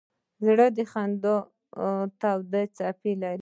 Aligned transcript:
زړه 0.45 0.65
د 0.75 0.79
خندا 0.91 1.35
تودې 2.19 2.63
څپې 2.75 3.13
لري. 3.21 3.29